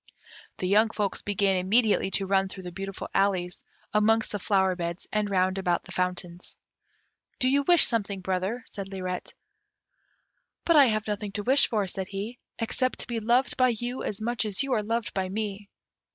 [0.57, 3.63] The young folks began immediately to run through the beautiful alleys,
[3.93, 6.57] amongst the flower beds and round about the fountains.
[7.37, 9.35] "Do you wish something, brother," said Lirette.
[10.65, 14.01] "But I have nothing to wish for," said he; "except to be loved by you
[14.01, 15.69] as much as you are loved by me."